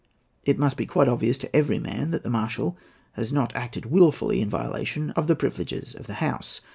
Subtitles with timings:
[0.45, 2.75] It must be quite obvious to every man that the marshal
[3.11, 6.59] has not acted wilfully in violation of the privileges of the House.